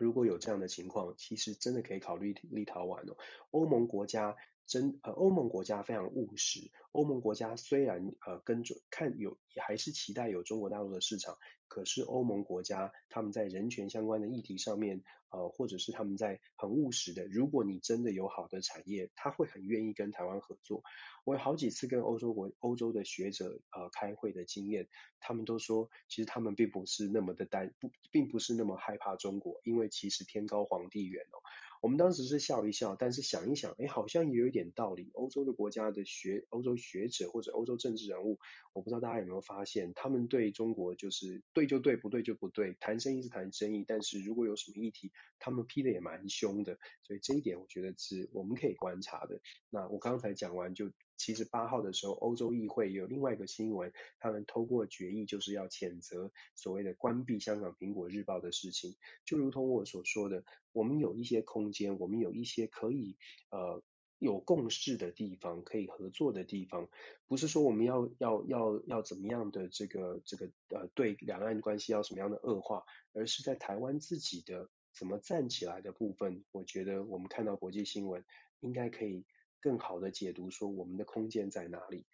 [0.00, 3.18] 如果有这样的情况，其实真的可以考虑立陶宛哦。
[3.50, 4.34] 欧盟国家。
[4.66, 6.70] 真呃，欧盟国家非常务实。
[6.92, 11.36] 欧盟国家虽然呃跟着看有也还是期待有中国大陆的市场，
[11.68, 20.82] 可是欧盟国家他们在人权相关的议题上面，呃或者是他们在很务实的，如果你真的有好的产业，他会很愿意跟台湾合作。
[21.24, 24.88] 我有好几次跟欧洲国欧洲的学者呃开会的经验，
[25.20, 31.38] 他们都说，其实他们并不是那么的担不，并不是那么害怕中国，因为其实天高皇帝远哦。
[31.86, 35.08] 我们当时是笑一笑，但是想一想，哎，好像也有一点道理。
[35.14, 38.40] 欧洲的国家的学，欧洲学者或者欧洲政治人物，
[38.72, 46.76] 我不知道大家有没有发现，他们对中国就是对就对，不对就不对，谈生意是谈生意，但是如果有什么议题，他们批的也蛮凶的。
[47.04, 49.40] 所以这一点我觉得是我们可以观察的。
[49.70, 50.90] 那我刚才讲完就。
[51.16, 58.96] 其实八号的时候，欧洲议会有另外一个新闻，他们通过决议，就是要谴责所谓的关闭香港苹果日报的事情。
[59.24, 63.16] 就如同我所说的，我们有一些空间，我们有一些可以
[63.50, 63.82] 呃
[64.18, 66.88] 有共识的地方，可以合作的地方，
[67.26, 78.24] 不是说我们要要要要怎么样的这个这个呃对两岸关系要什么样的恶化，而是在台湾自己的怎么站起来的部分，我觉得我们看到国际新闻
[78.60, 79.26] 应该可以
[79.60, 82.06] 更好的解读说我们的空间在哪里。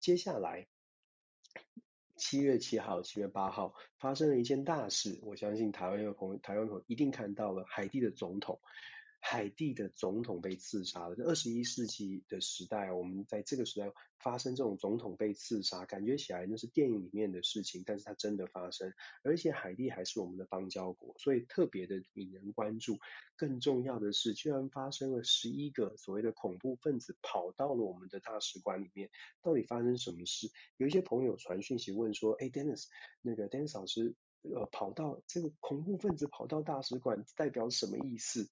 [0.00, 0.66] 接下来
[2.16, 8.60] 七月七号、七月八号发生了一件大事，我相信台湾的朋友、台湾朋友一定看到了海地的总统。
[9.28, 11.16] 海地的总统被刺杀了。
[11.16, 18.94] 在二十一世纪的时代，我们在这个时代发生这种总统被刺杀，感觉起来那是电影里面的事情，但是它真的发生。
[19.24, 22.98] 而且海地还是我们的邦交国，所以特别的引人关注。
[23.34, 29.10] 更重要的是，居然发生了十一个所谓的恐怖分子跑到了我们的大使馆里面，
[29.42, 30.48] 到底发生什么事？
[30.76, 32.84] 有一些朋友传讯息问说：“哎，Dennis，
[33.22, 38.48] 那个 Dennis 老师，呃，跑到这个恐怖分子跑到大使馆，代表什么意思？”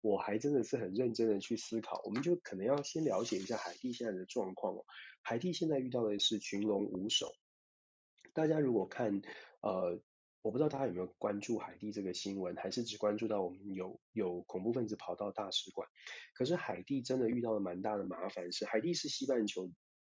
[0.00, 4.84] 我还真的是很认真的去思考，我们就可能要先了解一下海地现在的状况哦。
[5.22, 7.32] 海地现在遇到的是群龙无首。
[8.32, 9.20] 大家如果看，
[9.60, 10.00] 呃，
[10.40, 15.88] 我不知道大家有没有关注海地这个新闻，还是只关注到我们有有恐怖分子跑到大使馆。
[16.32, 19.68] 可是海地真的遇到了蛮大的麻烦，是海地是西半球，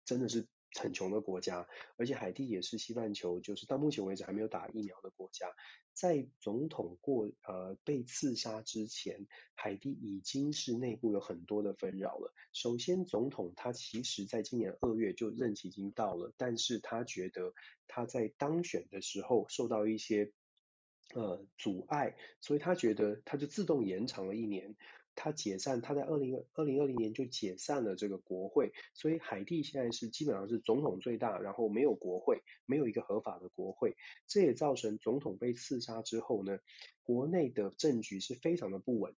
[0.06, 0.48] 真的是。
[0.80, 5.48] 很穷的国家，而且海地也是西半球，就是到目前为止还没有打疫苗的国家。
[5.94, 12.34] 在总统过呃被刺杀之前，海地已经是内部有很多的纷扰了。
[12.52, 17.54] 首先，总统他其实在今年二月就任期已经到了，但是他觉得
[17.88, 20.32] 他在当选的时候受到一些
[21.14, 24.76] 呃阻碍，所以他觉得他就自动延长了一年。
[25.16, 33.96] 他解散，他在二零二零二零年就解散了这个国会，所以海地现在是基本上是总统最大，然后没有国会，没有一个合法的国会，
[34.28, 36.60] 这也造成总统被刺杀之后呢，
[37.04, 39.16] 国内的政局是非常的不稳，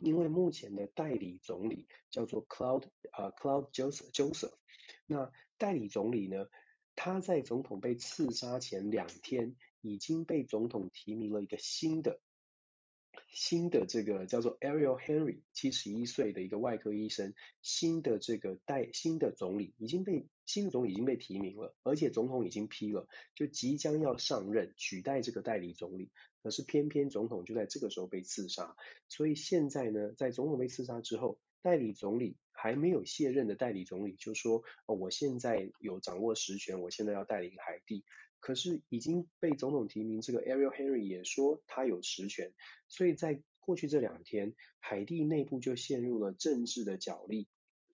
[0.00, 4.54] 因为目前的代理总理叫做 Cloud 呃 Cloud Joseph Joseph，
[5.06, 6.46] 那代理总理呢，
[6.94, 12.20] 他在总统被刺杀前两天已经被总统提名了一个新的。
[13.30, 26.10] 新的这个叫做 Ariel Henry，七十一岁的一个外科医生，新的这个代新的总理已经被新的总理已经被提名了，而且总统已经批了，就即将要上任取代这个代理总理。
[26.42, 28.74] 可是偏偏总统就在这个时候被刺杀，
[29.08, 38.04] 所以现在呢，在总统被刺杀之后，代理总理还没有卸任的代理总理就说：“哦，我现在有掌握实权，我现在要带领海地。”
[38.40, 42.52] 可是已经被总统提名，这个 Ariel Henry 也说他有实权，
[42.88, 47.46] 所以在过去这两天，海地内部就陷入了政治的角力，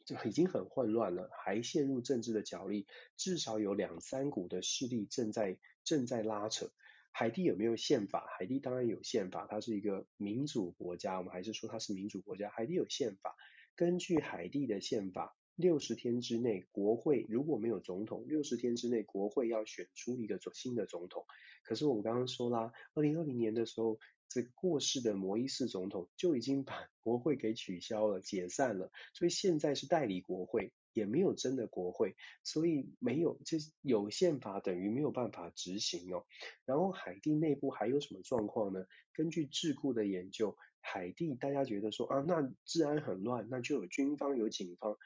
[0.05, 6.71] 就已经很混乱了，还陷入政治的角力，至少有两三股的势力正在正在拉扯。
[7.11, 8.27] 海地有没有宪法？
[8.39, 12.51] 海地当然有宪法，它是一个民主国家，我们还是说它是民主国家。
[12.51, 13.35] 海地有宪法，
[13.75, 15.37] 根据海地的宪法。
[15.57, 21.25] 六十天之内，国会如果没有总统，六十天之内国会要选出一个新的总统。
[21.65, 36.27] 可是我们刚刚说啦，二零二零年的时候，这过世的摩伊士总统就已经把 国会给取消了、解散了，所以现在是代理国会，也没有真的国会，所以没有，就是有宪法等于没有办法执行哦。
[36.67, 38.85] 然后海地内部还有什么状况呢？
[39.15, 44.99] 根据智库的研究，海地大家觉得说啊，那治安很乱，那就有军方有警方。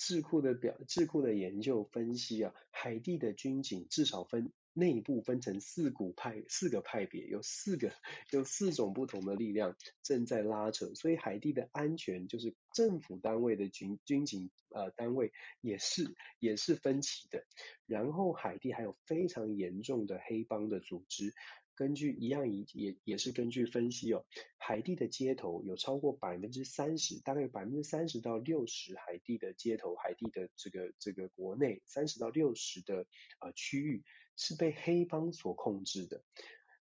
[0.00, 7.92] 智库的表，智库的研究分析啊，海地的军警至少分内部分成四股派，四个派别，有四个，
[8.30, 17.44] 有四种不同的力量正在拉扯，所以海地的安全就是政府单位的军军警呃单位也是也是分歧的，
[17.84, 21.34] 然后海地还有非常严重的黑帮的组织。
[21.80, 24.26] 根据一样也也也是根据分析哦，
[24.58, 33.06] 海地的街头有超过百分之三十，大概有百分之三十到六十海地的街头，海地的这个这个国内三十到六十的
[33.40, 34.04] 呃区域
[34.36, 36.22] 是被黑帮所控制的。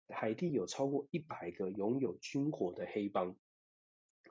[0.07, 3.35] 海地有超过一百个拥有军火的黑帮。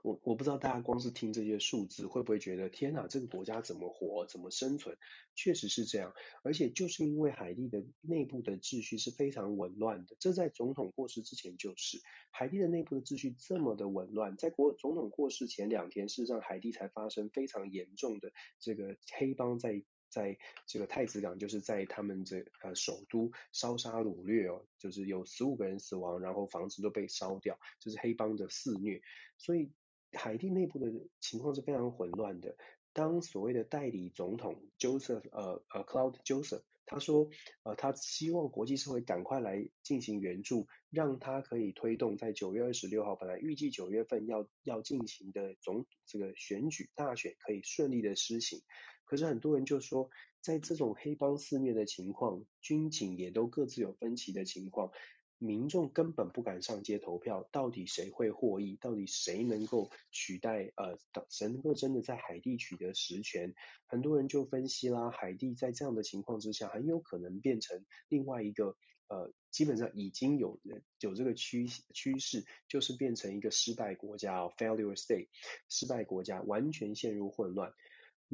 [0.04, 4.98] 我我不知道大家光是听这些数字会不会觉得天哪，这个国家怎么活，怎么生存？
[5.34, 6.12] 确实是这样，
[6.42, 20.36] 而且就是因为海地的内部的秩序是非常紊乱的，这在总统过世之前就是海地的内部的秩序这么的紊乱，在国总统过世前两天，事实上海地才发生非常严重的这个黑帮在在
[20.66, 29.00] 这个太子港，就是在他们这呃首都烧杀掳掠哦，就是有十五个人死亡，然后房子都被烧掉，就是黑帮的肆虐，
[29.38, 29.72] 所以。
[30.14, 32.56] 海地内部的情况是非常混乱的。
[32.92, 37.28] 当所谓的代理总统 Joseph 呃呃 Cloud Joseph 他说，
[37.62, 48.60] 呃，他希望国际社会赶快来进行援助，让他可以推动在九月二十六号本来预计九月份要要进行的总这个选举大选可以顺利的施行。
[49.06, 50.10] 可是很多人就说，
[50.40, 54.90] 在这种黑帮肆虐的情况，军警也都各自有分歧的情况。
[55.38, 58.76] 民众根本不敢上街投票，到底谁会获益？
[58.80, 60.72] 到底谁能够取代？
[60.76, 63.54] 呃，谁能够真的在海地取得实权？
[63.86, 68.76] 很多人就分析啦，海地在这样的情况之下，很有可能变成另外一个
[69.08, 70.58] 呃，基本上已经有
[70.98, 75.28] 有这个趋趋势，就是变成一个失败国家哦，failure state，
[75.68, 77.72] 失败国家，完全陷入混乱。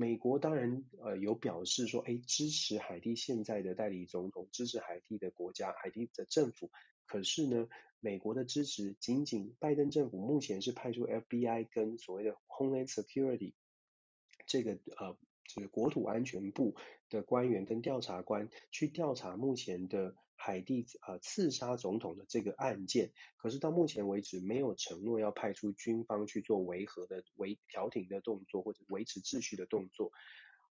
[0.01, 6.71] 美国当然呃有表示说，诶，支持海地现在的代理总统，支持海地的国家，海地的政府。
[7.05, 7.69] 可是呢，
[8.01, 13.53] 美国的支持仅仅拜登政府目前是派出 FBI 跟所谓的 Homeland Security
[14.47, 15.19] 这个呃
[15.55, 16.75] 这个国土安全部
[17.09, 23.13] 的官员跟调查官去调查目前的海地呃刺杀总统的这个案件。
[23.37, 30.13] 可是到目前为止没有承诺要派出军方去做维和的维调停的动作或者维持秩序的动作。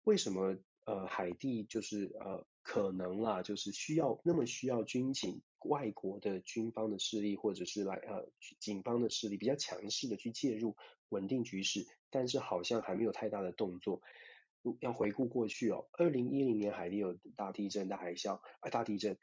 [0.04, 5.42] 为什么呃海地就是呃可能啦，就是需要那么需要军警？
[5.66, 10.78] 外国的军方的势力，或者是来呃警方的势力比较强势的去介入
[11.10, 14.02] 稳定局势，但是好像还没有太大的动作。
[14.80, 19.18] 要回顾过去哦，二零一零年海地有大地震、大海啸啊，大地震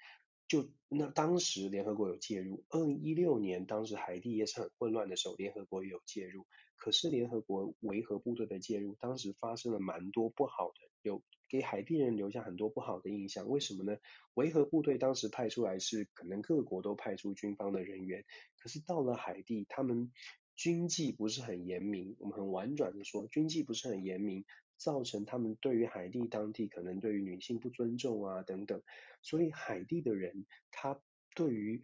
[0.48, 2.64] 就那当时联合国有介入。
[2.68, 6.46] 二零一六年当时海地也是很混乱的时候，联合国也有介入。
[6.76, 13.48] 可是联合国维和部队的介入，当时发生了蛮多不好的，有给海地人留下很多不好的印象。
[13.48, 13.98] 为什么呢？
[14.34, 18.24] 维和部队当时派出来是可能各国都派出军方的人员，
[18.58, 20.12] 可是到了海地，他们
[20.54, 22.14] 军纪不是很严明。
[22.18, 24.44] 我们很婉转的说，军纪不是很严明，
[24.76, 28.82] 造成他们对于海地当地可能对于女性不尊重啊等等。
[29.22, 31.00] 所以海地的人，他
[31.34, 31.82] 对于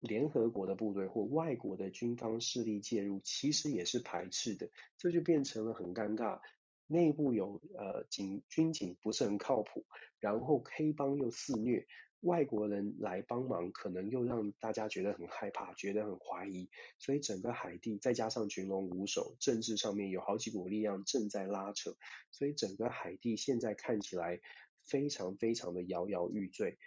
[0.00, 6.40] 联合国的部队或外国的军方势力介入，其实也是排斥的，这就变成了很尴尬。
[6.86, 9.84] 内部有呃警军警不是很靠谱，
[10.20, 11.86] 然后黑帮又肆虐，
[12.20, 16.68] 外国人来帮忙，可能又让大家觉得很害怕，觉得很怀疑。
[16.98, 21.96] 所以整个海地再加上群龙无首，政治上面有好几股力量正在拉扯，
[22.30, 24.40] 所以整个海地现在看起来
[24.82, 26.78] 非常非常的摇摇欲坠。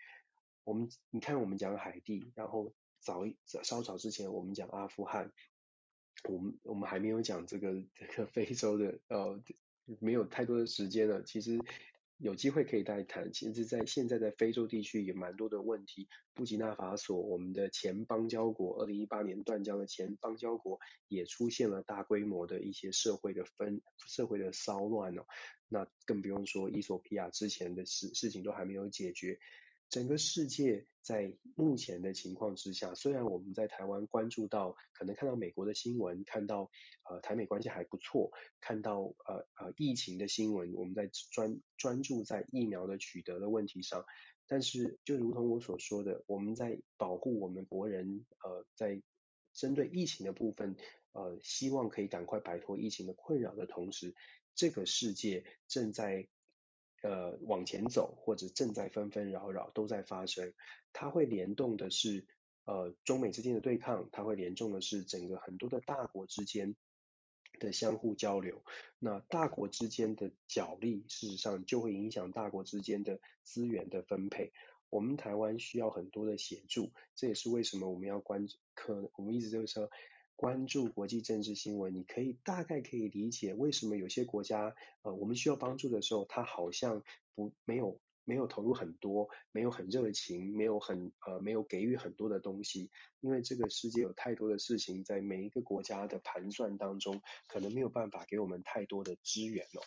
[0.63, 2.73] 我们你看，我们讲海地，然后。
[3.01, 5.31] 早一稍早之前，我们讲阿富汗，
[6.27, 9.41] 我们我们还没有讲这个这个非洲的，呃，
[10.01, 11.23] 没有太多的时间了。
[11.23, 11.57] 其实
[12.19, 13.31] 有机会可以再谈。
[13.31, 16.09] 其实，在现在在非洲地区也蛮多的问题。
[16.33, 25.25] 布吉纳法索，我们的前邦交国，二零一八年断交的前邦交国，也出现了大规模的一些社会的分社会的骚乱哦。
[25.69, 29.39] 那更不用说，伊索比亚之前的事事情都还没有解决。
[29.89, 36.69] 整个世界在目前的情况之下，虽然我们在台湾关注到，可能看到美国的新闻，看到
[37.09, 38.31] 呃台美关系还不错，
[38.61, 44.05] 看到呃呃疫情的新闻，我们在专专注在疫苗的取得的问题上，
[44.47, 49.01] 但是就如同我所说的，我们在保护我们国人，呃在
[49.53, 50.75] 针对疫情的部分，
[51.13, 54.13] 呃希望可以赶快摆脱疫情的困扰的同时，
[54.53, 56.27] 这个世界正在。
[57.01, 60.53] 呃，往前走或者正在纷纷扰扰都在发生，
[60.91, 62.25] 它会联动的是
[62.65, 66.75] 呃中美之间的对抗，它会联动的是整个很多的大国之间
[67.59, 68.63] 的相互交流。
[68.99, 74.51] 那大国之间的角力，事实上就会影响大国之间的资源的分配。
[74.89, 79.89] 我们台湾需要很多的协助，这也是为什么我们要关注，可我们一直就是说。
[80.39, 87.03] 关注国际政治新闻，你可以大概可以理解为什么有些国家，呃，我们需要帮助的时候，他好像
[87.35, 99.83] 不没有没有投入很多，没有很热情，没有很呃没有给予很多的东西，因为这个世界有太多的事情在每一个国家的盘算当中，可能没有办法给我们太多的资源哦。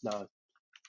[0.00, 0.28] 那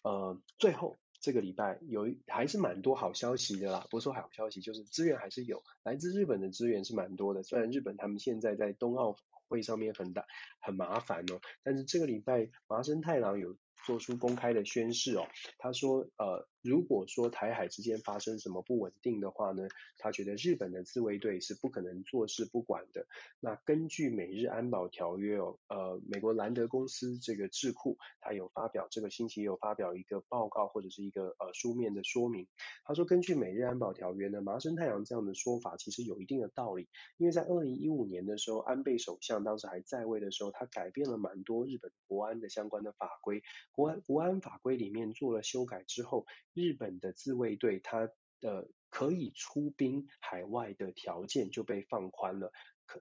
[0.09, 0.97] 呃最后。
[1.22, 7.43] 这个礼拜有还是蛮多好消息的啦，不是说好消息，就是资源还是有，来自日本的资源是蛮多的。
[7.43, 9.15] 虽然日本他们现在在冬奥
[9.47, 10.26] 会上面很大
[10.59, 13.55] 很麻烦哦，但是这个礼拜麻生太郎有
[13.86, 15.25] 做出公开的宣誓哦，
[15.57, 16.47] 他说呃。
[16.63, 19.67] 如果说台海之间发生什么不稳定的话呢，
[19.97, 23.07] 他觉得日本的自卫队是不可能坐视不管的。
[23.39, 32.47] 那根据美日安保条约哦，呃，美国兰德公司这个智库，他有发表这个星期有发表一个报告或者是一个呃书面的说明。
[32.86, 43.41] 他说，根据美日安保条约呢，麻生太郎这样的说法其实有一定的道理，因为在二零一五年的时候，安倍首相当时还在位的时候，他改变了蛮多日本国安的相关的法规，
[43.72, 48.09] 国安国安法规里面做了修改之后，日本的自卫队它
[48.39, 52.51] 的可以出兵海外的条件就被放宽了。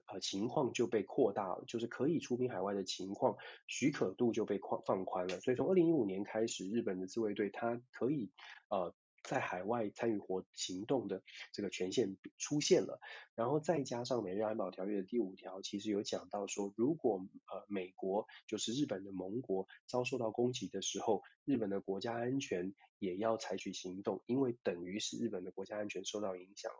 [0.07, 3.35] 呃，情况就被扩大了，就是可以出兵海外的情况，
[3.67, 5.41] 许可度就被放宽了。
[5.41, 8.31] 所以从二零一五年开始，日本的自卫队它可以
[8.69, 12.99] 呃在海外参与活行动的这个权限出现了。
[13.35, 26.71] 然后再加上美日安保条约的第五条，其实有讲到说，如果呃美国就是日本的盟国遭受到攻击的时候，日本的国家安全也要采取行动，因为等于是日本的国家安全受到影响。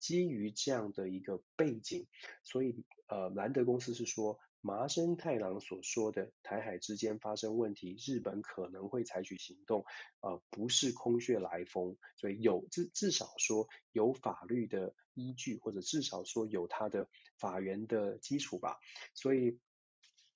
[0.00, 2.06] 基于这样的一个背景，
[2.42, 9.84] 所以呃，兰德公司是说，麻生太郎所说的台海之间发生问题，日本可能会采取行动，
[10.20, 18.78] 呃，不是空穴来风，所以有至至少说有法律的依据，或者至少说有它的法源的基础吧，
[19.12, 19.60] 所以。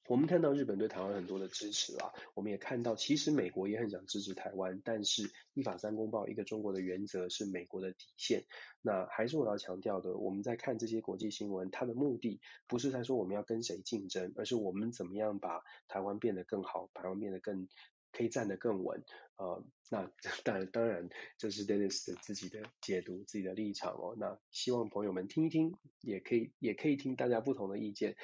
[0.09, 8.47] 我们看到日本对台湾很多的支持啦，我们也看到其实美国也很想支持台湾，但是一法三公报一个中国的原则是美国的底线。
[8.81, 17.69] 那还是我要强调的，我们在看这些国际新闻，它的目的不是在说我们要跟谁竞争，而是我们怎么样把台湾变得更好，台湾变得更。
[18.11, 19.05] 可以站得更稳，
[19.37, 20.11] 呃，那
[20.43, 24.17] 当然当然这是 Dennis 的自己的解读，自己的立场哦。
[24.19, 28.17] 那希望朋友们听一听，也可以也可以听大家不同的意见。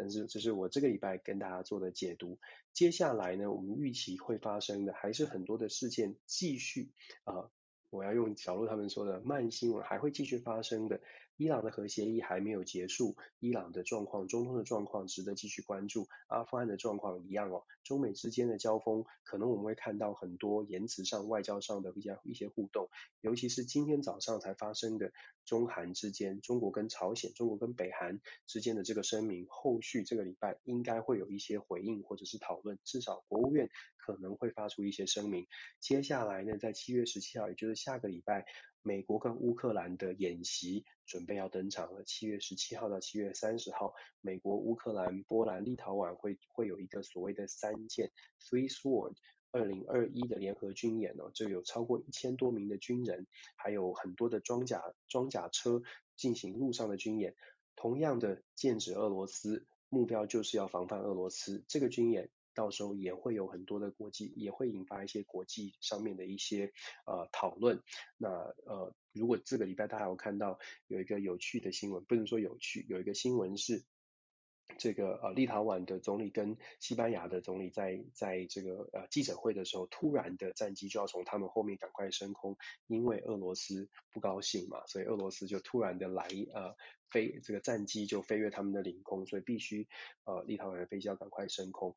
[0.00, 2.38] 但是这是我这个礼拜跟大家做的解读。
[2.72, 6.90] 接下来呢，我们预期会发生的还是很多的事件继续
[7.24, 7.50] 啊、
[7.90, 11.00] 我要用小鹿他们说的慢新闻还会继续发生的。
[11.36, 16.06] 伊朗的核协议还没有结束，伊朗的状况、中东的状况值得继续关注。
[16.26, 22.90] 阿富汗的状况一样哦，中美之间的交锋，可能我们会看到很多言辞上、外交上的一些一些互动，
[23.22, 25.12] 尤其是今天早上才发生的
[25.46, 35.46] 中韩之间，中国跟朝鲜、中国跟北韩之间的这个声明，后续这个礼拜应该会有一些回应或者是讨论，至少国务院可能会发出一些声明。
[35.80, 38.44] 接下来呢，在七月十七号，也就是下个礼拜。
[38.82, 48.10] 美国跟乌克兰的演习准备要登场了，七月十七号到七月三十号，美国、乌克兰、波兰、立陶宛会会有一个所谓的三舰
[48.40, 49.16] Three Sword
[49.52, 55.82] 二零二一的联合军演哦，这有超过一千多名的军人，还有很多的装甲装甲车
[56.16, 57.34] 进行陆上的军演，
[57.76, 62.30] 同样的剑指俄罗斯，目标就是要防范俄罗斯，这个军演。
[62.60, 66.74] 到时候也会有很多的国际，也会引发一些国际上面的一些
[67.06, 67.80] 呃讨论。
[68.18, 73.82] 那呃，如果这个礼拜大家有看到有一个有趣的新闻，不能说有趣，有一个新闻是
[74.76, 82.58] 这个呃立陶宛的总理跟西班牙的总理在在这个呃记者会的时候，突然的战机就要从他们后面赶快升空，
[82.88, 86.76] 因为俄罗斯不高兴嘛，所以俄罗斯就突然的来呃
[87.10, 89.88] 飞这个战机就飞越他们的领空，所以必须
[90.24, 91.96] 呃立陶宛的飞机要赶快升空。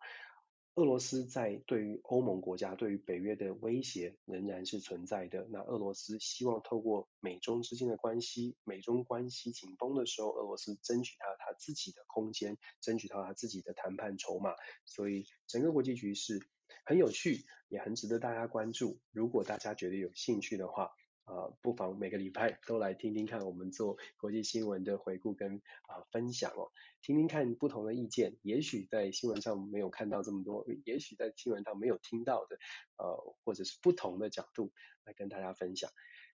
[0.76, 5.48] 俄罗斯在对于欧盟国家、对于北约的威胁仍然是存在的。
[5.52, 14.56] 那俄罗斯希望透过美中之间的关系，美中关系紧绷的时候，俄罗斯争取到他自己的空间，争取到他自己的谈判筹码。
[14.86, 16.40] 所以整个国际局势
[16.86, 19.00] 很有趣，也很值得大家关注。
[19.12, 20.90] 如果大家觉得有兴趣的话，
[21.26, 26.72] 呃，不妨每个礼拜都来听听看我们做国际新闻的回顾跟啊、分享哦，
[27.02, 32.58] 听听看不同的意见，也许在新闻上没有看到这么多，也许在新闻上没有听到的，
[32.98, 34.72] 呃，或者是不同的角度
[35.06, 35.90] 来跟大家分享。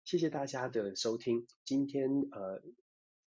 [0.05, 2.63] 谢谢大家的收听，今天呃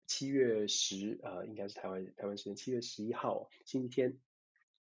[0.08, 4.20] 七月十呃应该是台湾台湾时间七月十一号今天。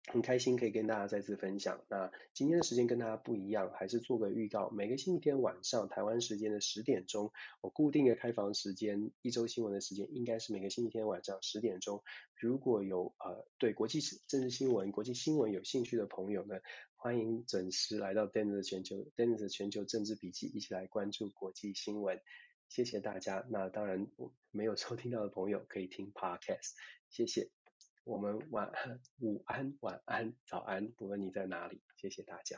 [0.07, 1.83] 很开心可以跟大家再次分享。
[1.89, 4.69] 那今天的时间跟大家不一样，还是做个预告。
[4.69, 7.31] 每个星期天晚上台湾时间的十点钟，
[7.61, 12.01] 我固定的开房时间，一周新闻的时间应该是每个星期天晚上十点钟。
[12.39, 16.55] 如果有呃对国际政治新闻、国际新闻有兴趣的朋友呢，
[16.95, 22.21] 欢迎准时来到 Dennis 的全球 Dennis 的全球政治笔记，一起来关注国际新闻。
[22.69, 23.45] 谢谢大家。
[23.49, 24.07] 那当然，
[24.51, 26.73] 没有收听到的朋友可以听 Podcast。
[27.09, 27.66] 谢谢。
[28.07, 32.57] 我们晚安、午安、晚安、早安，不论你在哪里，谢谢大家。